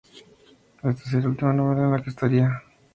Esta 0.81 1.03
seria 1.11 1.29
última 1.29 1.53
novela 1.53 1.85
en 1.85 1.91
la 1.91 2.01
que 2.01 2.09
estaría. 2.09 2.63